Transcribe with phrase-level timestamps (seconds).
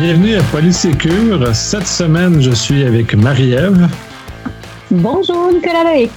[0.00, 1.56] Bienvenue à Polysécure.
[1.56, 3.88] Cette semaine, je suis avec Marie-Ève.
[4.92, 6.12] Bonjour, Nicolas Loïc.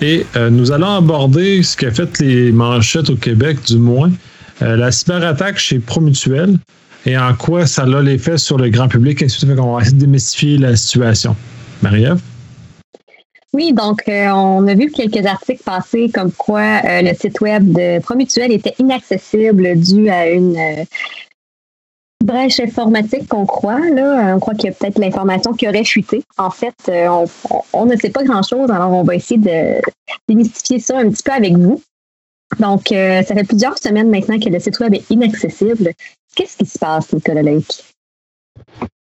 [0.00, 4.12] Et euh, nous allons aborder ce qui a fait les manchettes au Québec, du moins,
[4.62, 6.58] euh, la cyberattaque chez Promutuel
[7.06, 9.20] et en quoi ça a l'effet sur le grand public.
[9.20, 11.34] Et ainsi de On va essayer de démystifier la situation?
[11.82, 12.20] Marie-Ève?
[13.52, 18.00] Oui, donc euh, on a vu quelques articles passer comme quoi le site web de
[18.00, 20.56] Promutuel était inaccessible dû à une
[22.24, 23.80] brèche informatique qu'on croit.
[23.90, 24.34] Là.
[24.36, 26.22] On croit qu'il y a peut-être l'information qui aurait chuté.
[26.38, 27.26] En fait, euh,
[27.72, 29.80] on, ne sait pas grand-chose, alors on va essayer de
[30.28, 31.82] démystifier ça un petit peu avec vous.
[32.58, 35.92] Donc, euh, ça fait plusieurs semaines maintenant que le site web est inaccessible.
[36.34, 37.84] Qu'est-ce qui se passe, Nicolas Lake?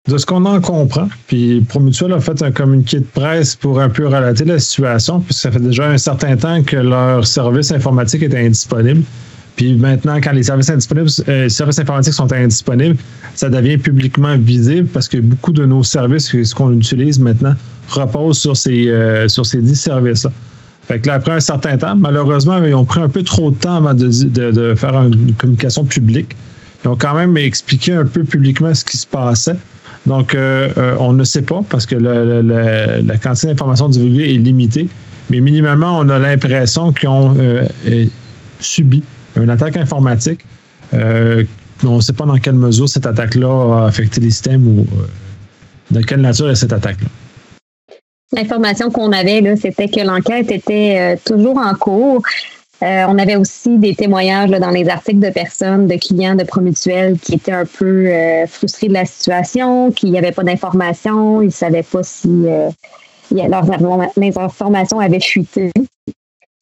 [0.09, 3.89] De ce qu'on en comprend, puis Promutuel a fait un communiqué de presse pour un
[3.89, 8.23] peu relater la situation, puisque ça fait déjà un certain temps que leur service informatique
[8.23, 9.05] est indisponible.
[9.57, 12.97] Puis maintenant, quand les services indisponibles, euh, services informatiques sont indisponibles,
[13.35, 17.55] ça devient publiquement visible parce que beaucoup de nos services, ce qu'on utilise maintenant,
[17.89, 20.31] reposent sur ces, euh, sur ces 10 services-là.
[20.87, 23.57] Fait que là, après un certain temps, malheureusement, ils ont pris un peu trop de
[23.57, 26.35] temps avant de, de, faire une communication publique.
[26.85, 29.57] Ils ont quand même expliqué un peu publiquement ce qui se passait.
[30.07, 34.89] Donc, euh, on ne sait pas parce que la quantité d'informations divulguées est limitée.
[35.29, 37.37] Mais minimalement, on a l'impression qu'ils ont
[38.59, 39.03] subi
[39.41, 40.41] une attaque informatique.
[40.95, 41.45] Euh,
[41.85, 45.07] on ne sait pas dans quelle mesure cette attaque-là a affecté les systèmes ou euh,
[45.91, 47.09] de quelle nature est cette attaque-là.
[48.33, 52.23] L'information qu'on avait, c'était que l'enquête était euh, toujours en cours.
[52.83, 57.35] on avait aussi des témoignages dans les articles de personnes, de clients de Promutuel qui
[57.35, 58.09] étaient un peu
[58.47, 62.47] frustrés de la situation, qui n'avaient pas d'informations, ils ne savaient pas si
[63.33, 63.71] leurs
[64.39, 65.73] informations avaient chuté.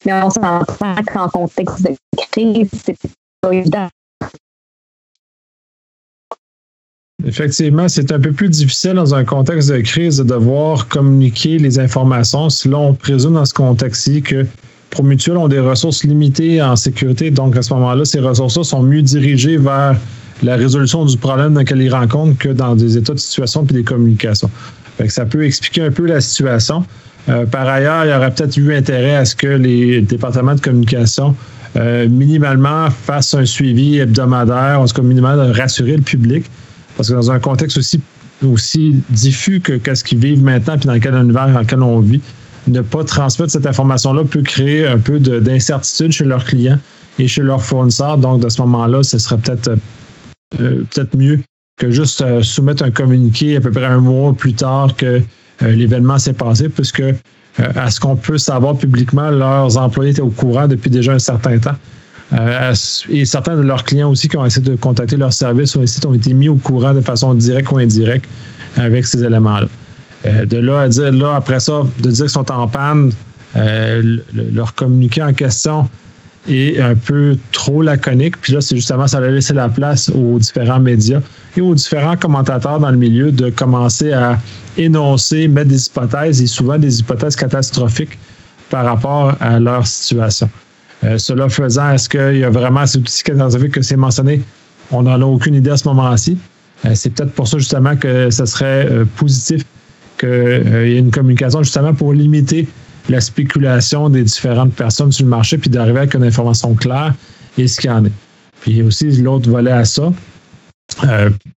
[0.05, 0.65] Mais on s'entend
[1.11, 1.95] qu'en contexte de
[2.31, 2.97] crise, c'est
[3.41, 3.89] pas évident.
[7.25, 11.77] Effectivement, c'est un peu plus difficile dans un contexte de crise de devoir communiquer les
[11.77, 12.49] informations.
[12.49, 14.45] Si l'on présume dans ce contexte-ci que
[14.89, 19.01] Promutuel ont des ressources limitées en sécurité, donc à ce moment-là, ces ressources-là sont mieux
[19.01, 19.97] dirigées vers
[20.41, 23.73] la résolution du problème dans lequel ils rencontrent que dans des états de situation et
[23.73, 24.49] des communications.
[25.09, 26.85] ça peut expliquer un peu la situation.
[27.29, 30.61] Euh, par ailleurs, il y aurait peut-être eu intérêt à ce que les départements de
[30.61, 31.35] communication
[31.75, 36.49] euh, minimalement fassent un suivi hebdomadaire, en tout cas minimalement rassurer le public,
[36.97, 38.01] parce que dans un contexte aussi,
[38.43, 42.21] aussi diffus que qu'est-ce qu'ils vivent maintenant, puis dans quel univers dans lequel on vit,
[42.67, 46.79] ne pas transmettre cette information-là peut créer un peu d'incertitude chez leurs clients
[47.19, 48.17] et chez leurs fournisseurs.
[48.17, 49.69] Donc, de ce moment-là, ce serait peut-être
[50.59, 51.39] euh, peut-être mieux
[51.77, 55.21] que juste soumettre un communiqué à peu près un mois plus tard que
[55.61, 57.13] l'événement s'est passé, puisque euh,
[57.75, 61.57] à ce qu'on peut savoir publiquement, leurs employés étaient au courant depuis déjà un certain
[61.57, 61.75] temps.
[62.33, 62.73] Euh,
[63.09, 66.13] et certains de leurs clients aussi qui ont essayé de contacter leur service ou ont
[66.13, 68.29] été mis au courant de façon directe ou indirecte
[68.77, 69.67] avec ces éléments-là.
[70.45, 73.11] de là à dire, là, après ça, de dire qu'ils sont en panne,
[73.55, 75.89] leur communiqué en question
[76.47, 78.39] est un peu trop laconique.
[78.41, 81.21] Puis là, c'est justement, ça a laissé la place aux différents médias
[81.57, 84.37] et aux différents commentateurs dans le milieu de commencer à
[84.77, 88.17] énoncer, mettre des hypothèses et souvent des hypothèses catastrophiques
[88.69, 90.49] par rapport à leur situation.
[91.03, 94.41] Euh, cela faisant, est-ce qu'il y a vraiment ces outils catastrophiques que c'est mentionné?
[94.91, 96.37] On n'en a aucune idée à ce moment-ci.
[96.85, 99.63] Euh, c'est peut-être pour ça justement que ce serait euh, positif
[100.17, 102.67] qu'il y ait une communication justement pour limiter
[103.09, 107.13] la spéculation des différentes personnes sur le marché puis d'arriver avec une information claire
[107.57, 108.11] et ce qu'il y en est.
[108.61, 110.11] Puis aussi l'autre volet à ça,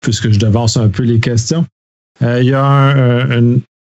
[0.02, 1.66] puisque je devance un peu les questions,
[2.22, 2.94] euh, il y a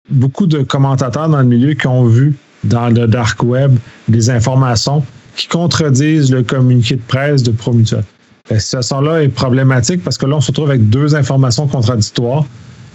[0.10, 3.78] beaucoup de commentateurs dans le milieu qui ont vu dans le dark web
[4.08, 5.04] des informations
[5.36, 8.04] qui contredisent le communiqué de presse de Promutuel.
[8.48, 12.46] Cette situation-là est problématique parce que là, on se retrouve avec deux informations contradictoires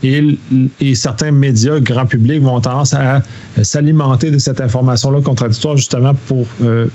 [0.03, 3.23] et, certains médias, grand public, vont tendance à
[3.63, 6.87] s'alimenter de cette information-là contradictoire justement pour euh,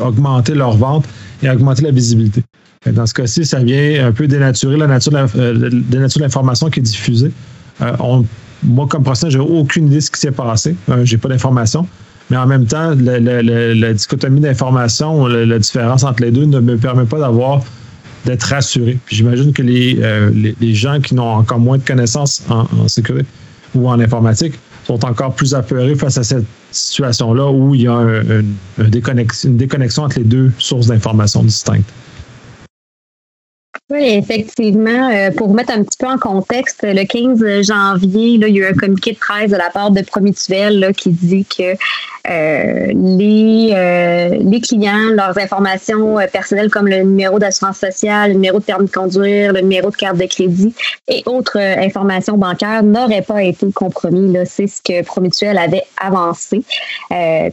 [0.00, 1.04] augmenter leur vente
[1.42, 2.42] et augmenter la visibilité.
[2.92, 6.82] Dans ce cas-ci, ça vient un peu dénaturer la nature de euh, l'information qui est
[6.82, 7.32] diffusée.
[7.80, 7.92] Euh,
[8.62, 10.76] moi, comme professeur, j'ai aucune idée de ce qui s'est passé.
[10.90, 11.86] Euh, j'ai pas d'informations.
[12.30, 17.04] Mais en même temps, la, dichotomie d'informations, la, différence entre les deux ne me permet
[17.04, 17.62] pas d'avoir
[18.24, 18.98] d'être rassuré.
[19.04, 23.28] Puis j'imagine que euh, les, les, gens qui n'ont encore moins de connaissances en, sécurité
[23.74, 24.54] ou en informatique
[24.86, 30.18] sont encore plus apeurés face à cette situation-là où il y a une déconnexion entre
[30.18, 31.90] les deux sources d'informations distinctes.
[33.90, 35.10] Oui, effectivement.
[35.10, 38.68] Euh, pour mettre un petit peu en contexte, le 15 janvier, là, il y a
[38.68, 41.76] eu un communiqué de presse de la part de Promutuel là, qui dit que
[42.30, 48.34] euh, les, euh, les clients, leurs informations euh, personnelles comme le numéro d'assurance sociale, le
[48.36, 50.74] numéro de permis de conduire, le numéro de carte de crédit
[51.06, 54.32] et autres informations bancaires n'auraient pas été compromis.
[54.32, 56.62] Là, c'est ce que Promutuel avait avancé.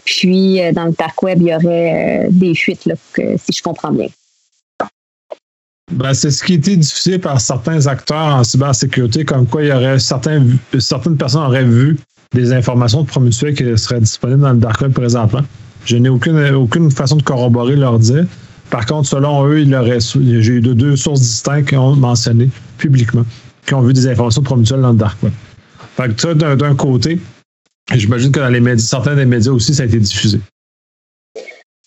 [0.06, 4.08] puis dans le dark web, il y aurait des fuites, là, si je comprends bien.
[5.92, 9.72] Ben, c'est ce qui été diffusé par certains acteurs en cybersécurité, comme quoi il y
[9.72, 10.42] aurait certains,
[10.80, 11.98] certaines personnes auraient vu
[12.34, 15.42] des informations de Promutuel qui seraient disponibles dans le dark web présentement.
[15.86, 18.26] Je n'ai aucune, aucune façon de corroborer leur dire.
[18.70, 23.26] Par contre, selon eux, j'ai eu deux sources distinctes qui ont mentionné publiquement,
[23.66, 25.34] qui ont vu des informations de Promutuel dans le dark web.
[25.98, 27.20] Fait que ça, d'un côté,
[27.94, 30.40] j'imagine que dans les médias, certains des médias aussi, ça a été diffusé.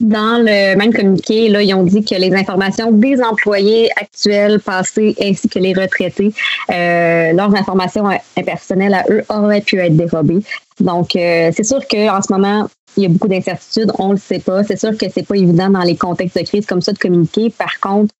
[0.04, 5.16] Dans le même communiqué, là, ils ont dit que les informations des employés actuels, passés,
[5.18, 6.30] ainsi que les retraités,
[6.70, 8.04] euh, leurs informations
[8.36, 10.42] impersonnelles à eux auraient pu être dérobées.
[10.78, 12.68] Donc, euh, c'est sûr qu'en ce moment,
[12.98, 14.62] il y a beaucoup d'incertitudes, on le sait pas.
[14.62, 17.48] C'est sûr que c'est pas évident dans les contextes de crise comme ça de communiquer.
[17.48, 18.14] Par contre,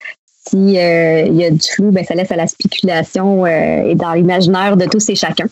[0.47, 4.75] si euh, y a du flou, ben, ça laisse à la spéculation et dans l'imaginaire
[4.75, 5.45] de tous et chacun.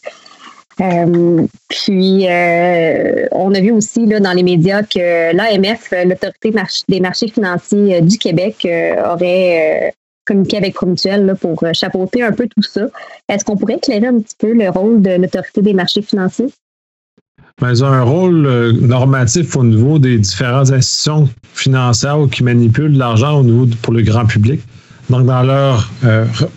[0.81, 6.53] Euh, puis, euh, on a vu aussi là, dans les médias que l'AMF, l'Autorité
[6.87, 8.67] des marchés financiers euh, du Québec,
[9.05, 9.93] aurait
[10.25, 12.87] communiqué avec Promutuel pour chapeauter un peu tout ça.
[13.29, 16.47] Est-ce qu'on pourrait éclairer un petit peu le rôle de l'Autorité des marchés financiers?
[17.61, 23.39] Ben, ils ont un rôle normatif au niveau des différentes institutions financières qui manipulent l'argent
[23.39, 24.61] au niveau pour le grand public.
[25.09, 25.91] Donc, dans leur,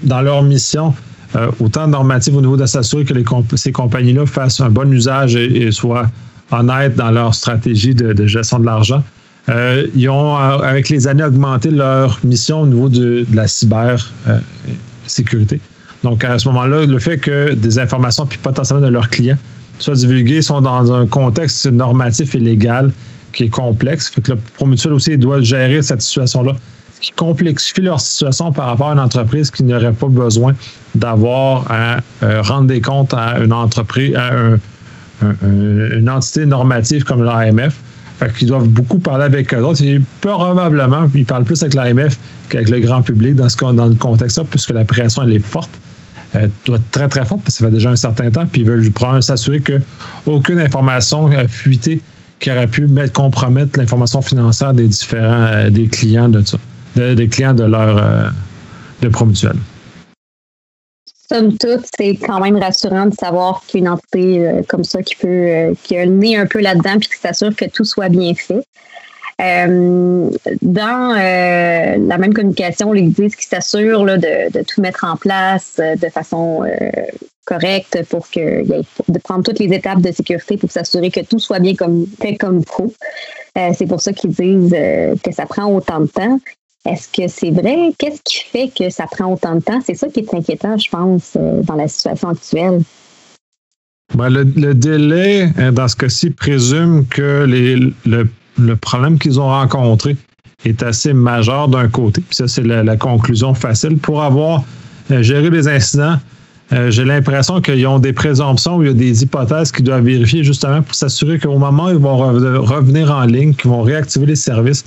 [0.05, 0.95] dans leur mission,
[1.34, 3.12] euh, autant normatif au niveau de s'assurer que
[3.56, 6.06] ces compagnies-là fassent un bon usage et, soient
[6.52, 9.02] honnêtes dans leur stratégie de, gestion de l'argent.
[9.49, 15.61] Euh, ils ont, euh, avec les années, augmenté leur mission au niveau de, la cybersécurité.
[16.05, 19.38] Donc, à ce moment-là, le fait que des informations, puis potentiellement de leurs clients,
[19.78, 22.93] soient divulguées, sont dans un contexte normatif et légal
[23.32, 24.08] qui est complexe.
[24.08, 26.55] Fait que le Promutuel aussi doit gérer cette situation-là
[27.01, 30.55] qui complexifie leur situation par rapport à une entreprise qui n'aurait pas besoin
[30.95, 34.31] d'avoir à euh, rendre des comptes à une entreprise, à
[35.43, 37.77] une entité normative comme l'AMF.
[38.19, 39.83] Fait qu'ils doivent beaucoup parler avec eux autres.
[39.83, 43.95] Et probablement, ils parlent plus avec l'AMF qu'avec le grand public dans, ce, dans le
[43.95, 45.71] contexte-là, puisque la pression, elle est forte.
[46.33, 48.63] Elle doit être très, très forte, parce que ça fait déjà un certain temps, puis
[48.63, 48.91] ils veulent
[49.23, 52.01] s'assurer qu'aucune information a fuité
[52.41, 56.59] qui aurait pu mettre, compromettre l'information financière des différents euh, des clients de ça
[56.97, 58.29] des clients de leur euh,
[59.03, 59.11] de.
[61.31, 65.29] Somme toute, c'est quand même rassurant de savoir qu'une entité euh, comme ça qui peut
[65.29, 68.33] euh, qui a le nez un peu là-dedans puis qui s'assure que tout soit bien
[68.35, 68.65] fait.
[70.63, 76.63] dans la même communication, ils disent qu'ils s'assurent de, tout mettre en place de façon
[77.45, 81.59] correcte pour que de prendre toutes les étapes de sécurité pour s'assurer que tout soit
[81.59, 82.93] bien comme fait comme il faut.
[83.75, 84.77] c'est pour ça qu'ils disent
[85.23, 86.39] que ça prend autant de temps.
[86.87, 87.93] Est-ce que c'est vrai?
[87.99, 89.81] Qu'est-ce qui fait que ça prend autant de temps?
[89.85, 92.83] C'est ça qui est inquiétant, je pense, euh, dans la situation actuelle.
[94.15, 94.44] Ben, le,
[94.75, 100.17] délai, hein, dans ce cas-ci, présume que le, problème qu'ils ont rencontré
[100.65, 102.21] est assez majeur d'un côté.
[102.21, 103.99] Puis ça, c'est la, conclusion facile.
[103.99, 104.62] Pour avoir
[105.11, 106.19] euh, géré les incidents,
[106.73, 110.05] euh, j'ai l'impression qu'ils ont des présomptions ou il y a des hypothèses qu'ils doivent
[110.05, 114.26] vérifier justement pour s'assurer qu'au moment où ils vont revenir en ligne, qu'ils vont réactiver
[114.26, 114.85] les services,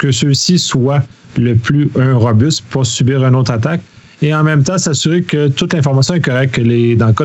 [0.00, 1.02] que ceux-ci soient
[1.36, 3.82] le plus robuste pour subir une autre attaque.
[4.22, 7.24] Et en même temps, s'assurer que toute l'information est correcte, que dans le cas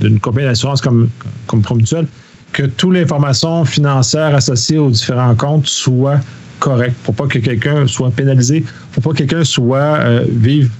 [0.00, 1.08] d'une compagnie d'assurance comme,
[1.46, 2.06] comme Promutuel,
[2.52, 6.20] que toute l'information financière associée aux différents comptes soit
[6.60, 10.70] correcte pour pas que quelqu'un soit pénalisé, pour pas que quelqu'un soit euh, vive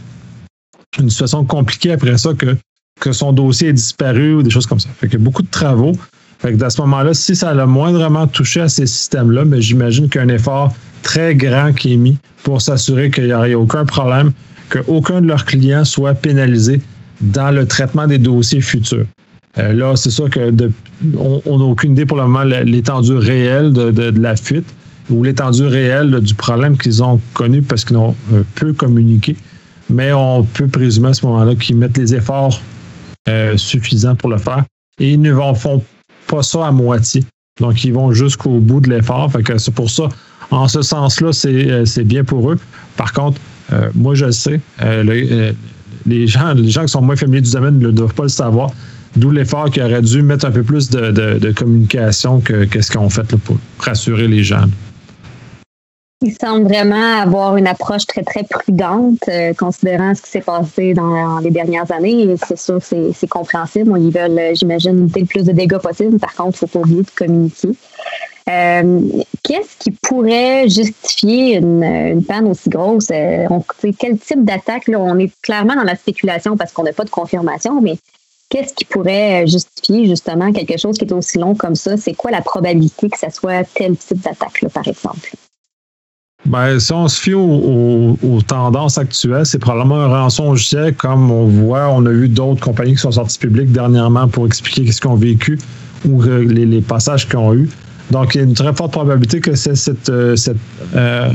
[1.00, 2.56] une situation compliquée après ça, que,
[3.00, 4.90] que son dossier est disparu ou des choses comme ça.
[5.00, 5.92] Fait que beaucoup de travaux.
[6.42, 9.58] Fait que à ce moment-là, si ça a le moindrement touché à ces systèmes-là, mais
[9.58, 13.84] ben, j'imagine qu'un effort très grand qui est mis pour s'assurer qu'il n'y aurait aucun
[13.84, 14.32] problème,
[14.68, 16.80] qu'aucun de leurs clients soit pénalisé
[17.20, 19.06] dans le traitement des dossiers futurs.
[19.58, 20.52] Euh, là, c'est sûr que
[21.16, 24.66] on n'a aucune idée pour le moment l'étendue réelle de, la fuite
[25.10, 29.36] ou l'étendue réelle du problème qu'ils ont connu parce qu'ils ont euh, peu communiqué.
[29.90, 32.60] Mais on peut présumer à ce moment-là qu'ils mettent les efforts
[33.28, 34.64] euh, suffisants pour le faire.
[34.98, 35.82] Et ils ne font
[36.32, 37.24] pas ça à moitié.
[37.60, 39.30] Donc, ils vont jusqu'au bout de l'effort.
[39.58, 40.08] c'est pour ça,
[40.50, 42.58] en ce sens-là, euh, c'est bien pour eux.
[42.96, 43.38] Par contre,
[43.72, 45.52] euh, moi, je le sais, euh,
[46.06, 48.70] les, gens, les gens qui sont moins familiers du domaine ne doivent pas le savoir.
[49.14, 53.10] D'où l'effort qui aurait dû mettre un peu plus de, communication que, ce qu'ils ont
[53.10, 54.64] fait pour rassurer les gens.
[56.24, 61.38] Ils semblent vraiment avoir une approche très, très prudente, considérant ce qui s'est passé dans
[61.40, 62.36] les dernières années.
[62.46, 63.92] C'est sûr, c'est compréhensible.
[63.98, 66.18] Ils veulent, j'imagine, éviter le plus de dégâts possible.
[66.20, 67.70] Par contre, il faut pas oublier de communiquer.
[68.46, 73.08] Qu'est-ce qui pourrait justifier une, panne aussi grosse?
[73.08, 74.84] quel type d'attaque?
[74.88, 77.96] On est clairement dans la spéculation parce qu'on n'a pas de confirmation, mais
[78.48, 81.96] qu'est-ce qui pourrait justifier justement quelque chose qui est aussi long comme ça?
[81.96, 85.32] C'est quoi la probabilité que ça soit tel type d'attaque, par exemple?
[86.44, 90.54] Ben, si on se fie aux, tendances actuelles, c'est probablement un rançon
[90.98, 94.90] comme on voit, on a vu d'autres compagnies qui sont sorties publiques dernièrement pour expliquer
[94.90, 95.58] ce qu'ils ont vécu
[96.04, 97.68] ou les, passages qu'ils ont eu.
[98.10, 100.36] Donc, il y a une très forte probabilité que c'est cette, euh,
[100.96, 101.28] euh,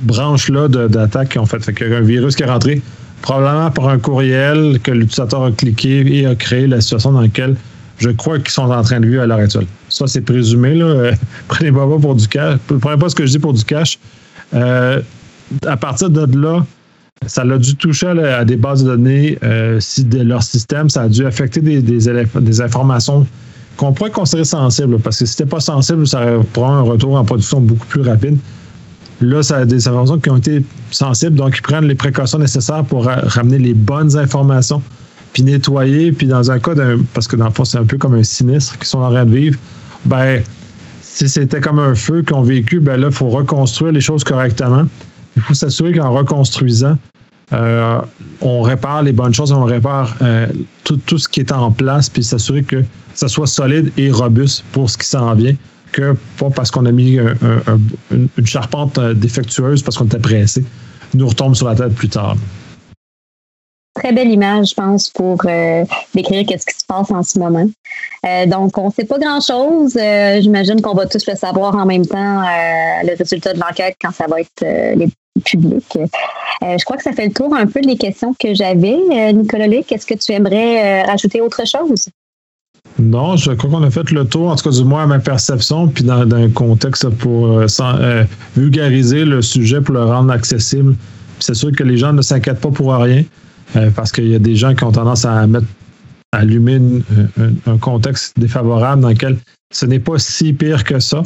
[0.00, 1.62] branche-là d'attaque qui ont fait.
[1.62, 2.80] Fait qu'il y a un virus qui est rentré
[3.20, 7.54] probablement par un courriel que l'utilisateur a cliqué et a créé la situation dans laquelle
[7.98, 9.66] je crois qu'ils sont en train de vivre à l'heure actuelle.
[9.90, 10.74] Ça, c'est présumé.
[10.74, 11.12] Là.
[11.48, 12.58] Prenez pas pour du cash.
[12.66, 13.98] Prenez pas ce que je dis pour du cash.
[14.54, 15.00] Euh,
[15.66, 16.64] à partir de là,
[17.26, 21.02] ça a dû toucher à, des bases de données euh, si de leur système, ça
[21.02, 23.26] a dû affecter des, informations
[23.76, 26.20] qu'on pourrait considérer sensibles, parce que si c'était pas sensible, ça
[26.56, 28.36] aurait un retour en production beaucoup plus rapide.
[29.20, 32.84] Là, ça a des informations qui ont été sensibles, donc ils prennent les précautions nécessaires
[32.84, 34.82] pour ramener les bonnes informations,
[35.32, 36.72] puis nettoyer, puis dans un cas
[37.14, 39.24] parce que dans le fond, c'est un peu comme un sinistre qu'ils sont en train
[39.24, 39.58] de vivre,
[40.04, 40.42] ben
[41.14, 44.86] si c'était comme un feu qu'on vécu, ben là, il faut reconstruire les choses correctement.
[45.36, 46.96] Il faut s'assurer qu'en reconstruisant,
[47.52, 48.00] euh,
[48.40, 50.46] on répare les bonnes choses, on répare euh,
[50.84, 52.82] tout, ce qui est en place, puis s'assurer que
[53.14, 55.54] ça soit solide et robuste pour ce qui s'en vient,
[55.92, 57.18] que pas parce qu'on a mis
[58.10, 60.64] une charpente euh, défectueuse parce qu'on était pressé,
[61.12, 62.36] nous retombe sur la tête plus tard
[64.02, 67.68] très belle image, je pense, pour euh, décrire qu'est-ce qui se passe en ce moment.
[68.26, 69.96] Euh, donc, on ne sait pas grand-chose.
[69.96, 72.42] Euh, j'imagine qu'on va tous le savoir en même temps,
[73.04, 75.08] le résultat de l'enquête, quand ça va être
[75.44, 75.84] public.
[76.62, 79.32] je crois que ça fait le tour un peu des questions que j'avais.
[79.32, 82.08] Nicolas Luc, est-ce que tu aimerais rajouter autre chose?
[82.98, 85.18] Non, je crois qu'on a fait le tour, en tout cas du moins à ma
[85.20, 87.60] perception, puis dans, un contexte pour
[88.56, 90.96] vulgariser le sujet, pour le rendre accessible.
[91.38, 93.24] C'est sûr que les gens ne s'inquiètent pas pour rien.
[93.76, 95.66] Euh, parce qu'il y a des gens qui ont tendance à mettre
[96.32, 96.80] allumer
[97.66, 99.36] un, contexte défavorable dans lequel
[99.70, 101.22] ce n'est pas si pire que ça.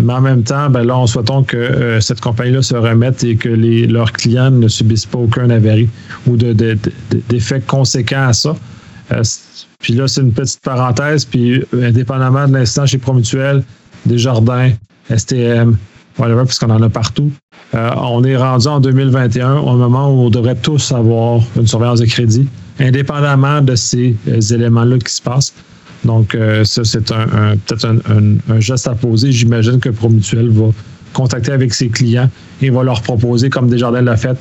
[0.00, 3.36] Mais en même temps, ben là, on souhaitons que euh, cette compagnie-là se remette et
[3.36, 5.88] que les, leurs clients ne subissent pas aucun avarie
[6.26, 8.56] ou d'effets de, conséquents à ça.
[9.12, 9.22] Euh,
[9.80, 11.24] puis là, c'est une petite parenthèse.
[11.24, 13.64] Puis, indépendamment de l'instant chez Promutuel,
[14.06, 14.70] Desjardins,
[15.14, 15.76] STM,
[16.16, 17.32] whatever, puisqu'on en a partout,
[17.74, 22.00] euh, on est rendu en 2021 au moment où on devrait tous avoir une surveillance
[22.00, 22.48] de crédit,
[22.80, 25.52] indépendamment de ces euh, éléments-là qui se passent.
[26.04, 29.32] Donc, euh, ça, c'est un, peut-être un, geste à poser.
[29.32, 30.70] J'imagine que Promutuel va
[31.12, 32.30] contacter avec ses clients
[32.62, 34.38] et va leur proposer, comme Desjardins l'a fait,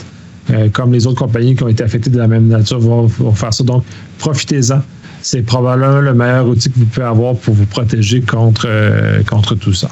[0.73, 3.63] comme les autres compagnies qui ont été affectées de la même nature vont, faire ça.
[3.63, 3.83] Donc,
[4.19, 4.81] profitez-en.
[5.21, 8.69] C'est probablement le meilleur outil que vous pouvez avoir pour vous protéger contre,
[9.27, 9.89] contre tout ça.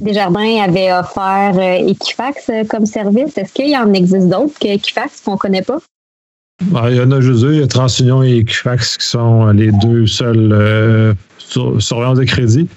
[0.00, 3.36] Desjardins avait offert euh, Equifax euh, comme service.
[3.36, 5.78] Est-ce qu'il y en existe d'autres qu'Equifax qu'on ne connaît pas?
[6.74, 7.54] Ah, il y en a juste deux.
[7.54, 12.68] Il y a TransUnion et Equifax qui sont les deux seuls euh, surveillance de crédit.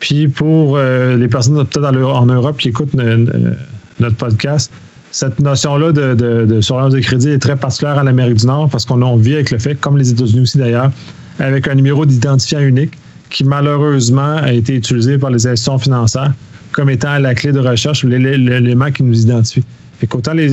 [0.00, 4.72] Puis pour les personnes peut-être en Europe qui écoutent notre podcast,
[5.12, 9.16] cette notion-là de, surveillance de crédit est très particulière en Amérique du Nord parce qu'on
[9.16, 10.90] vit avec le fait, comme les États-Unis aussi d'ailleurs,
[11.38, 12.94] avec un numéro d'identifiant unique
[13.30, 16.32] qui malheureusement a été utilisé par les institutions financières
[16.72, 19.64] comme étant la clé de recherche, l'élément qui nous identifie.
[19.98, 20.48] Fait qu'autant les,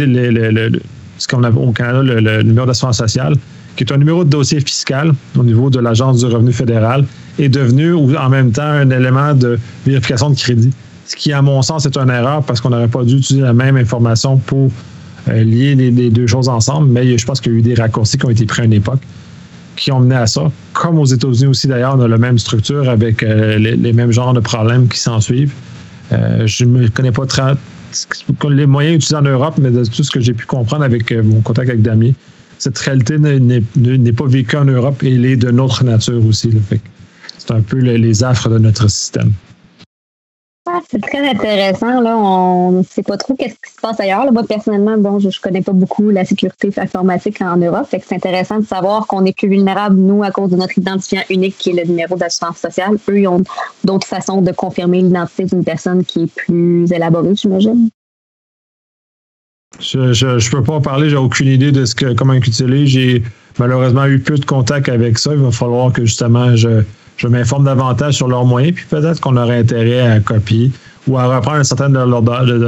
[1.17, 3.35] ce qu'on a au Canada, le, numéro d'assurance sociale,
[3.75, 7.05] qui est un numéro de dossier fiscal au niveau de l'Agence du revenu fédéral,
[7.37, 10.71] est devenu en même temps un élément de vérification de crédit.
[11.07, 13.53] Ce qui, à mon sens, est une erreur parce qu'on n'aurait pas dû utiliser la
[13.53, 14.69] même information pour
[15.29, 18.17] euh, lier les, deux choses ensemble, mais je pense qu'il y a eu des raccourcis
[18.17, 19.01] qui ont été pris à une époque
[19.75, 20.51] qui ont mené à ça.
[20.73, 24.11] Comme aux États-Unis aussi, d'ailleurs, on a la même structure avec euh, les, les, mêmes
[24.11, 25.53] genres de problèmes qui s'en suivent.
[26.11, 27.53] Euh, je ne connais pas très,
[28.49, 31.23] les moyens utilisés en Europe, mais de tout ce que j'ai pu comprendre avec euh,
[31.23, 32.11] mon contact avec Damien,
[32.57, 36.51] cette réalité n'est pas vécue en Europe et elle est de notre nature aussi.
[37.37, 39.31] C'est un peu les affres de notre système
[40.89, 42.01] c'est très intéressant.
[42.01, 42.17] Là.
[42.17, 44.31] On ne sait pas trop qu'est-ce qui se passe ailleurs.
[44.31, 47.87] Moi, personnellement, bon, je ne connais pas beaucoup la sécurité informatique en Europe.
[47.89, 51.57] c'est intéressant de savoir qu'on est plus vulnérable, nous, à cause de notre identifiant unique
[51.57, 52.97] qui est le numéro d'assurance sociale.
[53.09, 53.43] Eux, ils ont
[53.83, 57.89] d'autres façons de confirmer l'identité d'une personne qui est plus élaborée, j'imagine.
[59.79, 62.87] Je ne peux pas en parler, j'ai aucune idée de ce que comment utiliser.
[62.87, 63.23] J'ai
[63.59, 65.31] malheureusement eu peu de contact avec ça.
[65.33, 66.83] Il va falloir que justement je
[67.19, 70.71] je m'informe davantage sur leurs moyens, puis peut-être qu'on aurait intérêt à copier
[71.05, 71.97] ou à reprendre un certain de,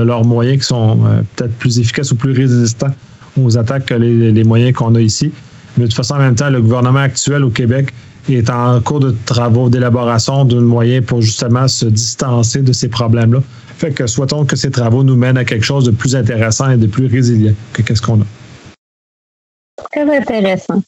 [0.03, 2.93] leurs moyens qui sont euh, peut-être plus efficaces ou plus résistants
[3.41, 5.31] aux attaques que les, moyens qu'on a ici.
[5.77, 7.93] Mais de toute façon, en même temps, le gouvernement actuel au Québec
[8.29, 13.41] est en cours de travaux d'élaboration d'un moyen pour justement se distancer de ces problèmes-là.
[13.77, 16.77] Fait que souhaitons que ces travaux nous mènent à quelque chose de plus intéressant et
[16.77, 18.25] de plus résilient que qu'est-ce qu'on a.
[19.91, 20.84] Très intéressant.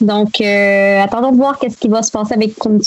[0.00, 2.52] Donc, euh, attendons de voir qu'est-ce qui va se passer avec.
[2.64, 2.78] On,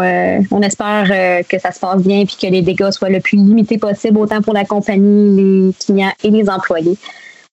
[0.00, 3.20] euh, on espère euh, que ça se passe bien et que les dégâts soient le
[3.20, 6.96] plus limités possible, autant pour la compagnie, les clients et les employés.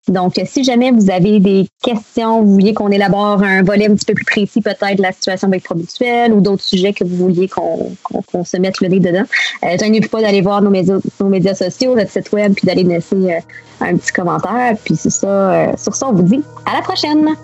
[0.07, 4.05] Donc, si jamais vous avez des questions, vous vouliez qu'on élabore un volet un petit
[4.05, 7.47] peu plus précis peut-être de la situation avec Promutuel ou d'autres sujets que vous vouliez
[7.47, 9.25] qu'on se mette le nez dedans,
[9.63, 13.39] euh, n'hésitez pas d'aller voir nos médias, sociaux, notre site web, puis d'aller laisser
[13.81, 14.75] un petit commentaire.
[14.83, 17.35] Puis c'est ça, sur ça, on vous dit à la prochaine.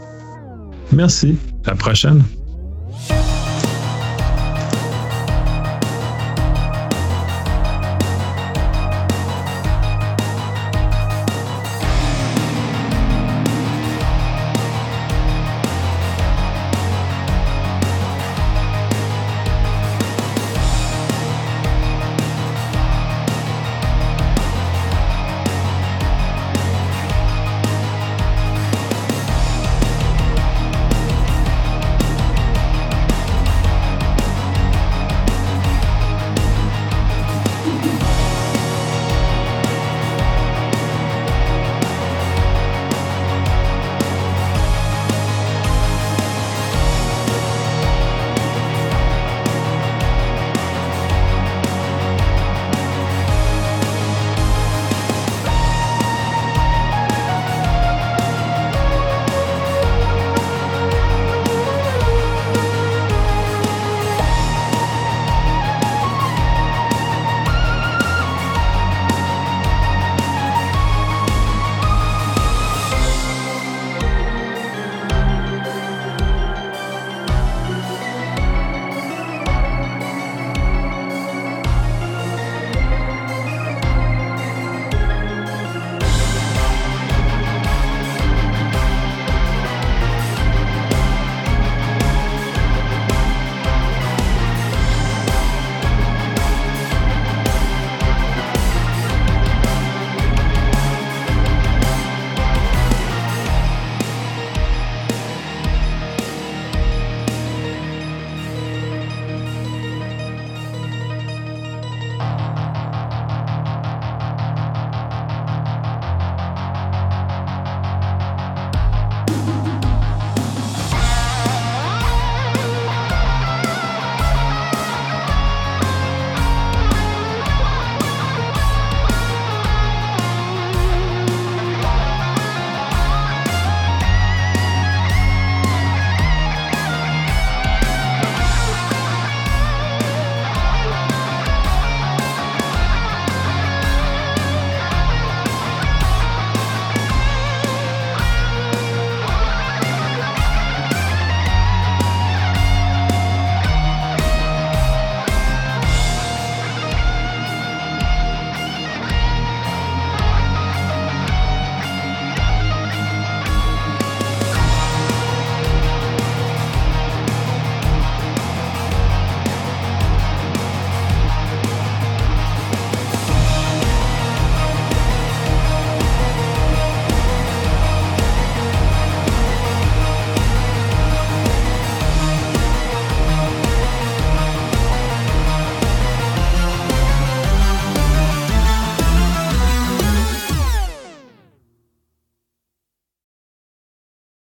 [0.91, 1.37] Merci.
[1.65, 2.23] À la prochaine.